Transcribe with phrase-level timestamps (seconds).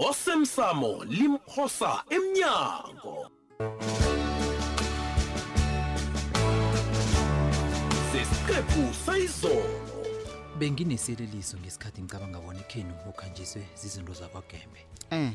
[0.00, 3.28] osemsamo limphosa emnyango
[8.08, 9.76] sesiqephu sayizolo
[10.58, 14.80] bengineseleliso ngesikhathi ngicabanga bona ekhenu ukhanjiswe zizinto zakwagembe
[15.12, 15.32] Eh,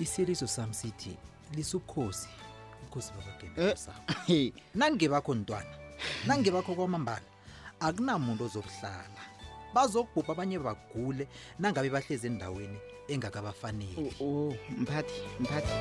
[0.00, 1.16] isiyeliso sami sithi
[1.54, 2.28] lisubukhosi
[2.82, 3.76] ubukhosi bakwagembe Eh.
[3.76, 5.74] sami hey, nangebakho ntwana
[6.30, 7.26] nangebakho kwamambala
[7.82, 9.22] akunamuntu ozokuhlala
[9.74, 11.24] bazokubhubha abanye bagule
[11.58, 12.78] nangabe bahlezi endaweni
[13.08, 15.72] engakabafanele oh, oh, mphathi mphathi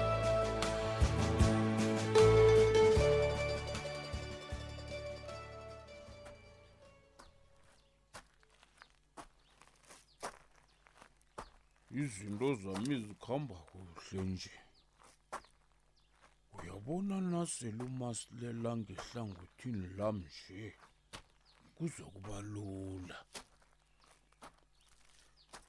[12.02, 14.52] izinto zami zikhamba kuhle nje
[16.60, 20.60] uyabona nasele umasilela ngehlangothini lam nje
[21.76, 23.18] kuzokuba lula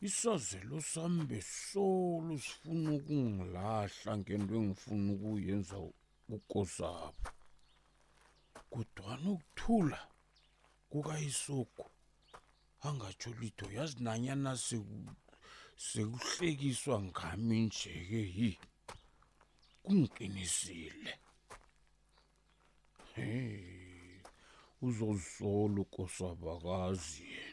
[0.01, 5.77] isazelo sami besolo sifuna ukungilahla ngento engifuna ukuyenza
[6.37, 7.31] ukosapho
[8.73, 10.01] kodwana ukuthula
[10.91, 11.85] kukayisoku
[12.87, 14.53] angatsho litho yazi nanyana
[15.87, 18.51] sekuhlekiswa ngami nje-ke yi
[19.85, 21.13] kungiqinisile
[23.13, 23.31] he
[24.87, 27.48] uzozola ukosabakazi ye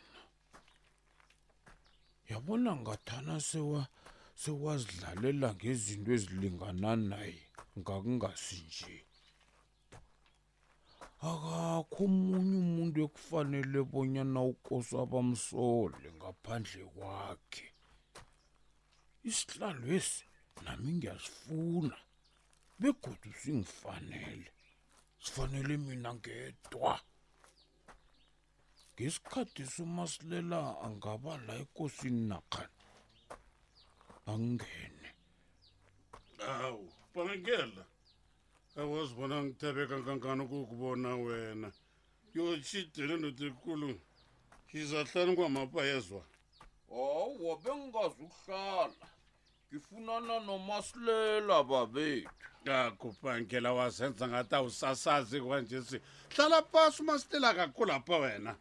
[2.31, 3.36] yabona ngathana
[4.42, 7.42] sewazidlalela ngezinto ezilingana naye
[7.80, 8.95] ngakungasi nje
[11.30, 17.68] akakho omunye umuntu ekufanele bonyana ukosi abamsole ngaphandle kwakhe
[19.30, 20.23] isihlalo esi
[20.64, 21.98] nami ngiyasifuna
[22.80, 24.50] begodu singifanele
[25.23, 26.94] sifanele mina ngedwa
[29.00, 32.74] ngesikhathi somasilela angaba la ekosini nakhani
[34.32, 35.10] angene
[36.56, 37.84] awu panekela
[38.82, 41.70] awazibona ngithabeka nkankani kukubona wena
[42.36, 43.88] yotshidele notekulu
[44.74, 46.22] yizahlani kwamapayezwa
[46.90, 49.08] owo bengingazi ukuhlala
[49.68, 55.98] ngifunana nomasilela babethu akubhangela wazenza ngathi awusasazi kwanjesi
[56.34, 58.53] hlala phasi umasilela kakhulu apha wena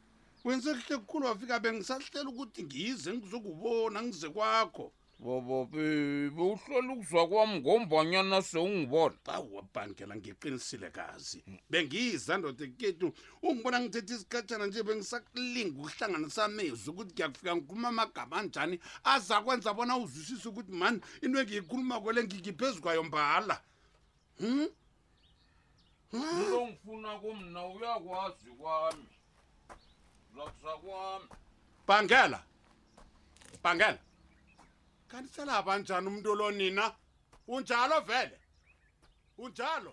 [0.45, 7.51] wenze kuhle kukhulu wafika bengisahlela ukuthi ngize ngizokubona ngize kwakho baba bebe uhlela ukuzwa kwam
[7.61, 11.39] ngombanyana sewungibona bawu wabhangela ngiqinisile kazi
[11.71, 13.09] bengiza ndoda kethu
[13.43, 18.77] ungibona ngithetha isikhatshana nje bengisakulinga ukuhlanganisa mezwi ukuthi ngiyakufika ngikhuluma amagama anjani
[19.15, 23.57] aza kwenza bona uzwisise ukuthi mani into engiyikhuluma kwele ngikiphezu kwayo mbala
[24.45, 24.69] um
[26.53, 29.07] lo ngifuna kumna uyakwazi kwami
[31.87, 32.41] bangela
[33.65, 33.99] bangela
[35.11, 36.85] kanditsalava njhani umntu lo nina
[37.55, 38.39] unjalo vele
[39.45, 39.93] unjalo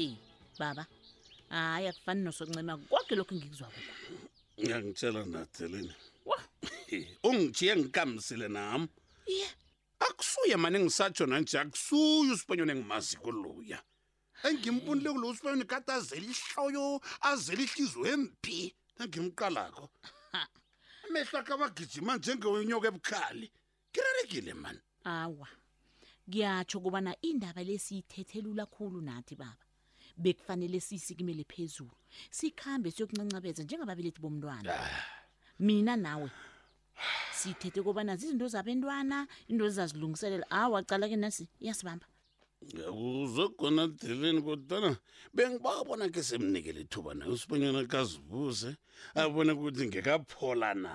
[0.00, 0.16] hey
[0.58, 0.86] baba
[1.48, 3.80] hayi akufani nosonxima kwake lokhu ngikuzwako
[4.60, 5.94] ngiyangitshela nadelini
[7.28, 8.88] ungijhiye ngikamisile nam
[9.26, 9.48] ye
[10.06, 13.78] akusuye mani ngisatsho nanje akusuye usipanyoni engimazi kuluya
[14.48, 18.58] engimbunile kulo usipanyoni kade azele ihloyo azele ihlizwe empi
[18.96, 19.84] nangimqalako
[21.06, 23.46] amehlo akhe abagijima njengenyoka ebukhali
[23.92, 25.48] kirarekile mani awa
[26.28, 29.64] ngiyatsho kubana indaba lesiyithethelula khulu nathi baba
[30.22, 31.96] bekufanele siyisikimele phezulu
[32.36, 34.94] sikhambe siyokuncancabeza njengababelethi bomntwana ah.
[35.58, 36.28] mina nawe
[37.38, 42.06] sithethe kobana zizinto zabentwana into zizazilungiselela aw acala-ke nasi iyasibamba
[42.92, 44.92] kuzokona deleni kodwana
[45.34, 48.70] bengibabona ke semnikele ithuba naye usibanyana kazibuze
[49.20, 50.92] abone ukuthi ngekaphola na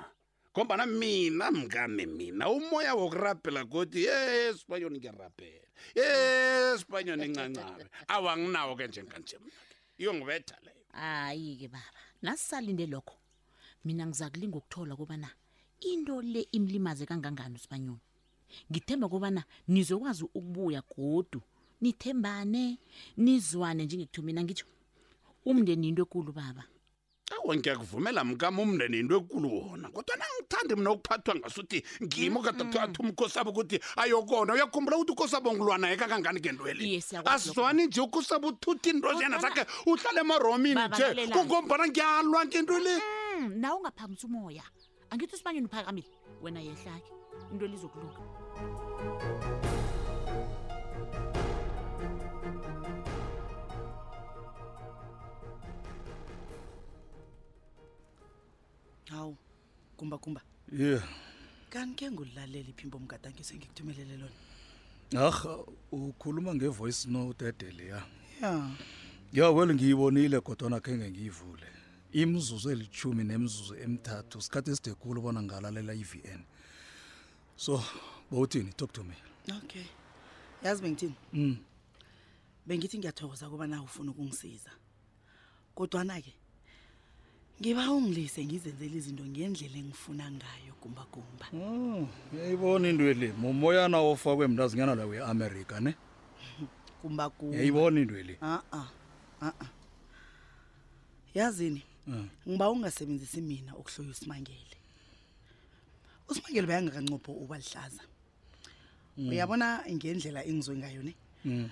[0.57, 4.17] ngombana mina mngane mina umoya wokurabhela kuthi ye
[4.49, 5.69] esipanyoni ngiyarabhela
[5.99, 6.07] ye
[6.73, 7.83] esipanyoni ncancabe
[8.15, 9.51] awanginawo ke njenganje mna
[10.01, 11.91] iyongibetha leyo hayi-ke baba
[12.23, 13.15] nasisalinde lokho
[13.85, 15.27] mina ngiza kulinga ukuthola kobana
[15.91, 18.03] into le imlimaze kangangani usibanyoni
[18.71, 21.41] ngithemba kobana nizokwazi ukubuya godu
[21.83, 22.63] nithembane
[23.23, 24.67] nizwane njengekuthumina ngitsho
[25.45, 26.63] umndeni into ekulu baba
[27.45, 33.49] awa ngiyakuvumela mkam umndeni into ekulu wona kodwa nangithandi mna ukuphathwa ngasuthi ngimi ukatathathi umkhosabo
[33.51, 39.63] ukuthi ayokona uyakhumbula ukuthi ukhosabo ngilwana yeka kangani-ke ntweli asizwani nje ukhosabo uthuthi ntoziyana zakhe
[39.85, 42.93] uhlale emaromini nje kungombana ngiyalwa nke ntweli
[43.61, 44.63] nawe ungaphakamisa umoya
[45.09, 46.07] angithi usibanyeni uphakamile
[46.41, 47.11] wena yehlake
[47.51, 48.19] into elizokulunga
[59.09, 59.37] hawu
[59.97, 60.41] kumba kumba
[60.77, 61.03] yeah
[61.69, 64.31] kanike ngulalela iphimbo mgadanke sengikuthumelele lona
[65.27, 65.59] ah
[65.91, 68.03] ukhuluma ngevoice note edele ya
[68.41, 68.71] yeah
[69.33, 71.67] ya well ngiyibonile kodwa kenge ngiyivule
[72.11, 76.41] imizuzu elithumi nemizuzu emithathu isikhathi eside kulo bona ngalalela iVN
[77.55, 77.83] so
[78.31, 79.15] bowuthini talk to me
[79.57, 79.85] okay
[80.63, 81.57] yazi bengithini mm
[82.67, 84.71] bengithi ngiyathokoza kuba na ufuna ukungisiza
[85.75, 86.33] kodwa na ke
[87.59, 92.03] ngiba ungilise ngizenzela izinto ngendlela engifuna ngayo gumbagumba oh,
[92.35, 95.91] yayibona into le mumoyana ofakwe mntu azinyana la weamerika ne
[97.01, 98.61] gumbagumbayayibona into le aa
[99.41, 99.51] aa
[101.37, 101.81] yazini
[102.11, 102.25] ah.
[102.47, 104.77] ngiba ungasebenzisi mina ukuhloya usimangele
[106.29, 108.03] usimangele bayangakancopho ubalihlaza
[109.17, 109.29] mm.
[109.31, 111.13] uyabona ngendlela engizwe ngayo ne
[111.45, 111.67] mm.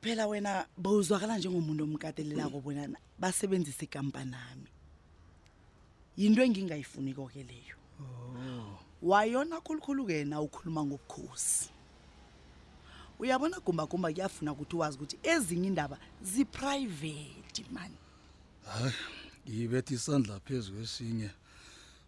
[0.00, 2.64] phela wena bowuzwakala njengomuntu omkatelelako mm.
[2.64, 4.68] bonana basebenzise ikampani nami
[6.16, 8.78] yinto engingayifuni konke leyo oh.
[9.04, 11.68] wayona khulukhulu ke na ukhuluma ngobukhosi
[13.20, 17.92] uyabona gumba gumba kuyafuna ukuthi wazi ukuthi ezinye indaba zi private man
[18.66, 18.88] hayi
[19.64, 21.30] ibethe isandla phezulu kwesinye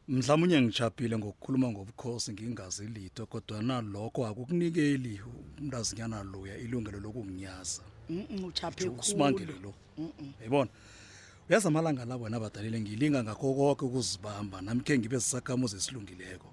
[0.09, 5.21] mhlawumbe unye ngijabhile ngokukhuluma ngobukhosi ngingazi lito kodwana lokho akukunikeli
[5.59, 7.83] umntazinyana loya ilungelo lokunginyaza
[8.99, 9.73] usibangele lo
[10.41, 10.71] yayibona
[11.49, 16.49] uyazi amalanga la wena abadalile ngilinga ngakho koke ukuzibamba namkhe ngibe zisakhamuzi esilungileko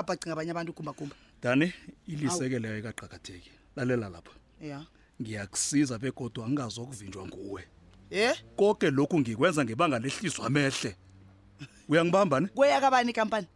[0.00, 1.66] ah, ah, ah, abanye abantu kumbakumba dani
[2.12, 4.32] iliseke leyo ikaqakatheki lalela lapha
[4.64, 4.80] Yeah.
[5.22, 7.62] Ngiyakusiza begodwa angazokuvinjwa nguwe.
[8.10, 8.36] Eh?
[8.56, 10.96] Konke lokhu ngikwenza ngebanga lehliswa amehle.
[11.88, 12.46] Uyangibamba ne?
[12.48, 13.46] Kweyaka bani inkampani?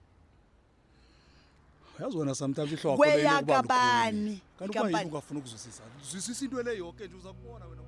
[1.98, 4.40] Uyazona sometimes ihloko leyo kubani.
[4.58, 5.82] Kanti kwayini ungafuna ukuzwisisa?
[6.10, 7.82] Zwisisa into le yonke nje uzakubona wena.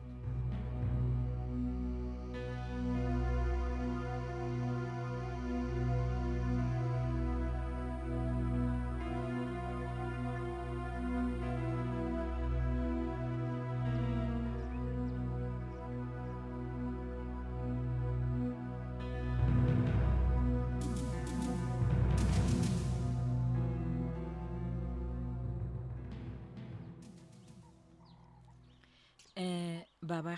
[30.12, 30.34] baba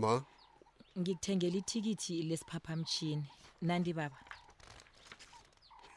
[0.00, 0.12] ma
[1.00, 3.26] ngikuthengela ithikithi lesiphaphamtshini
[3.68, 4.18] nandi baba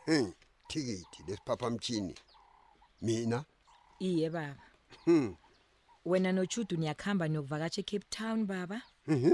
[0.07, 0.27] hmm
[0.69, 2.15] thikithi lesiphaphamtshini
[3.06, 3.39] mina
[4.09, 4.63] iye baba
[5.06, 5.30] hmm
[6.09, 8.77] wena nochudu niyakhamba niyokuvakatsha eCape Town baba
[9.12, 9.33] mhm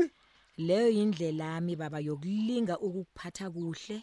[0.67, 3.97] leyo indlela yami baba yokulinga ukukuphatha kuhle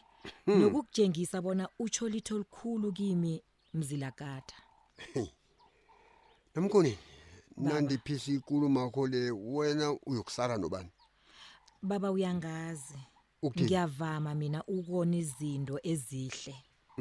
[0.47, 0.59] hmm.
[0.61, 3.35] nokukujengisa bona utsho litho likhulu kimi
[3.77, 4.57] mzilakata
[6.55, 6.99] namkoneni
[7.57, 10.91] nandiphisa ikulumakho le wena uyokusala nobani
[11.83, 12.97] baba uyangazi
[13.47, 16.55] ngiyavama mina ukona izinto ezihle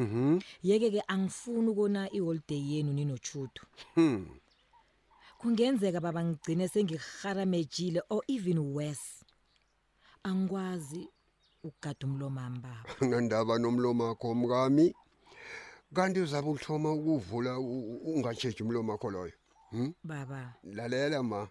[0.03, 0.39] mhm.
[0.65, 3.63] yeke ke angifuni ukona iholiday yenu ninotshuthu
[3.95, 4.25] hmm.
[5.39, 9.11] kungenzeka baba ngigcine sengikuhalamejile or even worse
[10.23, 11.09] angikwazi
[11.63, 14.95] ukugada umlomami baba nandaba nomlomakho mkami
[15.93, 19.33] kanti uzabe uhloma ukuvula ungatshetshi umlomakho loyo
[19.71, 19.91] Hmm?
[20.03, 21.47] baba lalela ma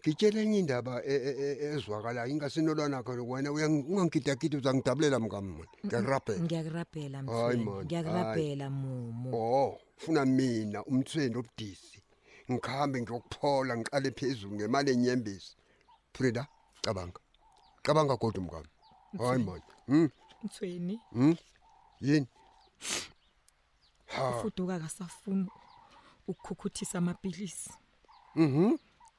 [0.00, 7.18] ngitshele enye indaba e, e, e, ezwakalayo ingasinolwana kho wena ungangigidagidi uzangidabulela mkamma ngiyakurabhela ngiyakurabhela
[7.36, 9.28] hayi ma ngiyakurabhela mumo
[9.62, 11.98] o funa mina umthweni obudisi
[12.50, 15.52] ngikhambe ngiyokuphola ngiqale phezulu ngemali enyembezi
[16.14, 16.42] frida
[16.84, 17.20] cabanga
[17.84, 18.70] cabanga godwa mkami
[19.20, 20.06] hayi mani um
[20.44, 21.34] mthweni um
[22.06, 22.28] yini
[24.32, 25.50] ufuduka kasafuni
[26.28, 27.70] ukukhukuthisa amaphilisi
[28.34, 28.76] mhm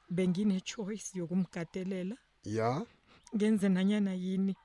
[0.10, 2.70] bengine choice yokumgadelela ya
[3.36, 4.56] ngenze nanyana yini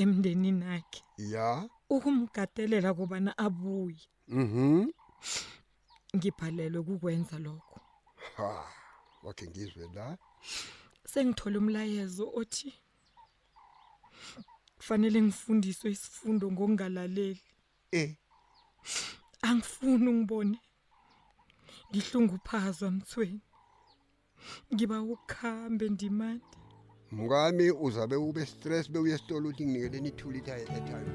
[0.00, 1.02] emndeni nakhe
[1.32, 1.48] ya
[1.94, 4.88] ukumgadelela kobana abuye mhm
[6.16, 7.78] ngiphalelwe kukwenza lokho
[8.36, 8.50] ha
[9.24, 10.06] wakhe ngizwe la
[11.10, 12.68] sengithola umlayezo othi
[14.78, 17.42] kufanele ngifundiswe isifundo ngokungalaleli
[18.00, 18.10] eh
[19.48, 20.58] angifuni ungibone
[21.92, 23.40] Ngihlunguphazwa mthweni.
[24.72, 26.54] Ngiba ukhambe ndimande.
[27.16, 31.12] Mukami uzabe ube stress bewuye esitolo uthi nginikele ni 2 liters at a time.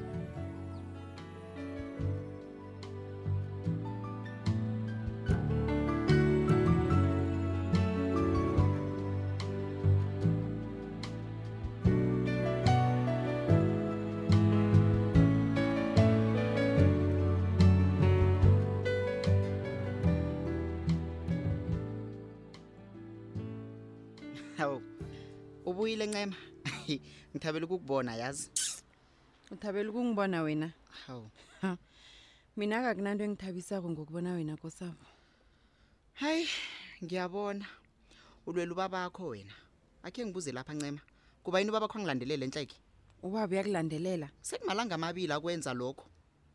[25.76, 26.36] ubuyile ncema
[27.32, 28.44] ngithabela ukukubona yazi
[29.52, 30.68] uthabela ukungibona wena
[31.04, 31.28] hawu
[32.56, 35.04] mina kakunanto engithabisako ngokubona wena kosavo
[36.20, 36.48] hayi
[37.04, 37.66] ngiyabona
[38.46, 39.52] ulwela ubabakho wena
[40.06, 41.00] akhe ngibuze lapha ncema
[41.44, 42.76] kuba yini ubabakho angilandelele ntsheke
[43.26, 46.06] ubaba uyakulandelela sekumalanga amabili akwenza lokho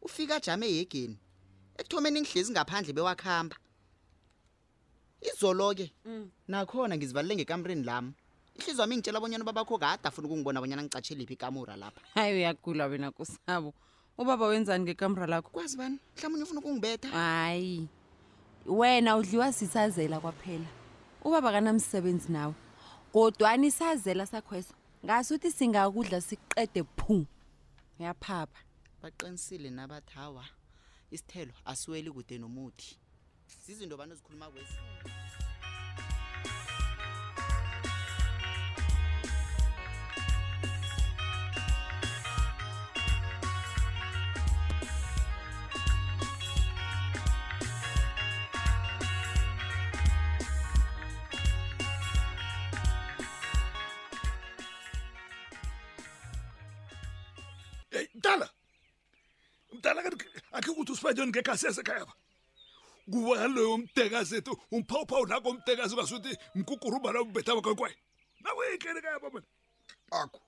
[0.01, 1.15] ufika ajame ehegeni
[1.79, 3.55] ekuthomeni ngihlezi ngaphandle bewakuhamba
[5.29, 6.25] izolo-ke mm.
[6.49, 8.13] nakhona ngizibalule ngekamreni lami
[8.60, 12.86] ihlizwa wami ngitshela abonyana ubabakho kade afuna ukungibona abonyana ngicatshe liphi ikamura lapha hayi uyagula
[12.86, 13.74] wena kusabo
[14.17, 17.88] ubaba wenzani ngekamura lakho kwazi bani mhlawumbe ufuna ukungibetha hayi
[18.67, 20.67] wena udliwa sisazela kwaphela
[21.24, 22.53] ubaba kanamsebenzi nawe
[23.13, 24.74] kodwani isazela sakhweso
[25.05, 27.25] ngasuthi singakudla siqede phu
[28.00, 28.60] uyaphapha
[29.01, 30.43] baqinisile nabathawa
[31.12, 33.00] isithelo asiweli kude nomuthi
[33.65, 34.75] zizinto bani ozikhuluma kwezi
[58.38, 58.50] mdala
[59.77, 60.01] mdala
[60.57, 62.13] akhe kuthi usibanjeni ngekha siyasekhayaba
[63.11, 67.95] kuwaloyo mtekazi ethu umphawuphawu nako mtekazi ungase ukuthi mkukuruba nabubetha bakakwaye
[68.43, 69.47] nawoyikele kayaba mina
[70.19, 70.39] akho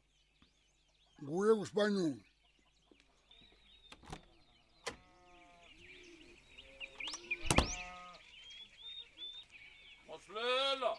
[1.23, 2.23] nguye kusibanyoni
[10.07, 10.91] masilela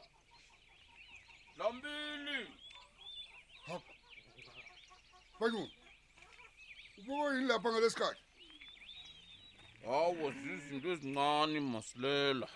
[1.58, 2.38] lambili
[3.68, 3.84] hak
[5.34, 5.83] sibanyoni
[7.06, 8.20] kuko yini lapha ngalesikhathi
[9.90, 12.49] hawo zizinto ezincane masilela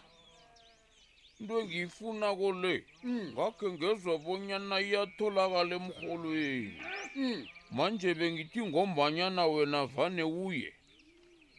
[1.38, 2.75] into engiyifuna ko le
[3.05, 3.25] mm.
[3.35, 6.75] ngakhe ngezwa bonyana iyatholakala emrholweni
[7.21, 7.38] mm.
[7.76, 10.69] manje bengithi ngombanyana wena vane uye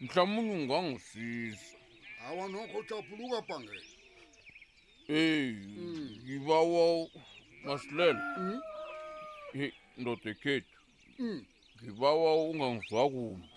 [0.02, 1.70] mhlawumunye ungangisiza
[2.22, 3.88] hawa nokho ujaphuluka bhangela
[5.26, 6.08] eyi mm.
[6.22, 6.86] ngibawa
[7.66, 8.22] masilela
[10.00, 10.76] ndoda ekhethu
[11.84, 13.48] ngibawa ungangizwa kumbi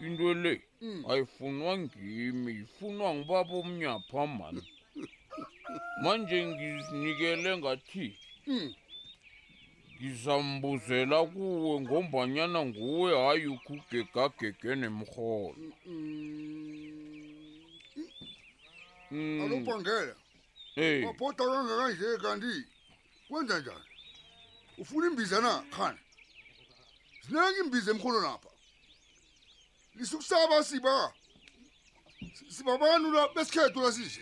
[0.00, 1.04] into le mm.
[1.10, 4.62] ayifunwa ngimi ifunwa ngibaba omnyapha mani
[6.02, 8.72] manje ngizinikele ngathi mm.
[9.96, 15.62] ngizambuzela kuwe ngombanyana nguwe hayi ukugegagege nemrholo
[19.10, 20.14] mm, alobhangela
[20.86, 22.54] ey mabhoda kangekanje kanti
[23.28, 23.86] kwenza njani
[24.80, 26.00] ufuna imbiza na khani
[27.28, 28.48] zinaki imbiza emrholo napha
[29.98, 31.12] lisukusaba siba
[32.54, 34.20] sibabantu besikhetho lasije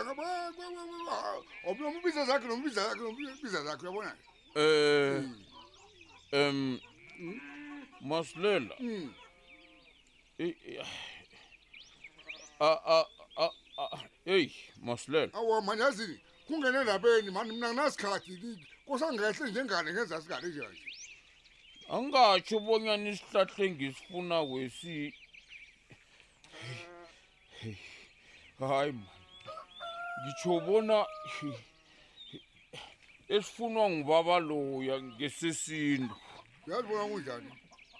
[1.12, 1.38] ah,
[1.68, 5.22] omnye umbiza zakhe nombiza zakhe nombiza zakhe uyabona ke eh,
[6.40, 6.58] um
[8.00, 9.14] masilela mm.
[10.38, 10.54] mm.
[14.34, 18.32] eyi masilela awa manyazini kungene ndabeni mani mina nginasikhathi
[18.86, 20.86] kusangehle njengane ngezasi kale nje kanje
[21.96, 24.94] angatsho ubonyana isihlahle ngisifuna wesi
[28.70, 29.06] hayi mani
[30.20, 30.96] ngitsho bona
[33.34, 36.14] esifunwa ngubaba loya ngesesintu
[36.66, 37.52] uyazi bona kunjani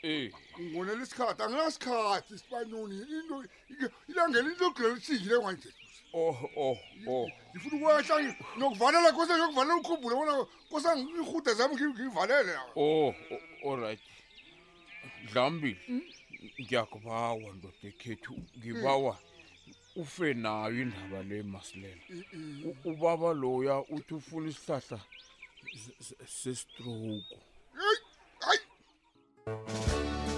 [0.04, 1.02] ungonela eh.
[1.02, 3.36] isikhathi anginasikhathi isipanyoni into
[4.10, 5.68] ilangela into ogrelisingile kanje
[6.14, 6.78] oh, oh,
[7.08, 7.26] oh.
[7.56, 13.14] ngifuna ukwehla nokuvalela kose nokuvalela ukhumbule bona kose ngihude zami ngivalele o
[13.66, 14.00] allright
[15.32, 15.78] dlambile
[16.60, 19.18] ngiyakubawa ndodekhethu ngibawa
[19.96, 22.76] ufe nayo indaba le masilela mm, mm.
[22.84, 25.00] ubaba loya uthi ufuna isihlahla
[26.40, 27.24] sestroku
[28.40, 28.67] hayi
[29.66, 30.37] Música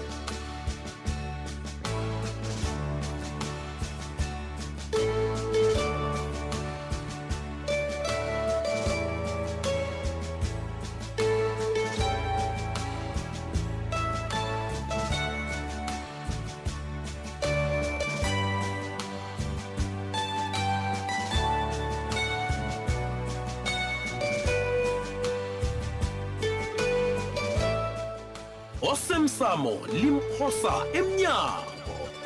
[29.41, 32.20] iphosa mo limphosa emnyango